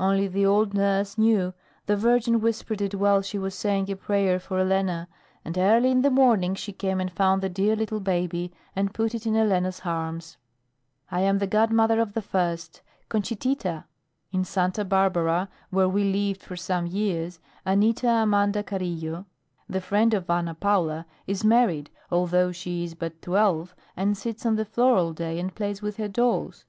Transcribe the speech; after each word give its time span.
Only 0.00 0.26
the 0.26 0.44
old 0.44 0.74
nurse 0.74 1.16
knew; 1.16 1.54
the 1.86 1.94
Virgin 1.94 2.40
whispered 2.40 2.80
it 2.80 2.96
while 2.96 3.22
she 3.22 3.38
was 3.38 3.54
saying 3.54 3.88
a 3.88 3.94
prayer 3.94 4.40
for 4.40 4.58
Elena; 4.58 5.06
and 5.44 5.56
early 5.56 5.92
in 5.92 6.02
the 6.02 6.10
morning 6.10 6.56
she 6.56 6.72
came 6.72 7.00
and 7.00 7.08
found 7.08 7.40
the 7.40 7.48
dear 7.48 7.76
little 7.76 8.00
baby 8.00 8.52
and 8.74 8.92
put 8.92 9.14
it 9.14 9.28
in 9.28 9.36
Elena's 9.36 9.82
arms. 9.84 10.38
I 11.08 11.20
am 11.20 11.38
the 11.38 11.46
godmother 11.46 12.00
of 12.00 12.14
the 12.14 12.20
first 12.20 12.82
Conchitita. 13.08 13.84
In 14.32 14.44
Santa 14.44 14.84
Barbara, 14.84 15.48
where 15.70 15.88
we 15.88 16.02
lived 16.02 16.42
for 16.42 16.56
some 16.56 16.88
years, 16.88 17.38
Anita 17.64 18.08
Amanda 18.08 18.64
Carillo, 18.64 19.26
the 19.68 19.80
friend 19.80 20.12
of 20.14 20.28
Ana 20.28 20.54
Paula, 20.56 21.06
is 21.28 21.44
married, 21.44 21.90
although 22.10 22.50
she 22.50 22.82
is 22.82 22.96
but 22.96 23.22
twelve 23.22 23.76
and 23.96 24.16
sits 24.18 24.44
on 24.44 24.56
the 24.56 24.64
floor 24.64 24.96
all 24.96 25.12
day 25.12 25.38
and 25.38 25.54
plays 25.54 25.80
with 25.80 25.96
her 25.98 26.08
dolls. 26.08 26.64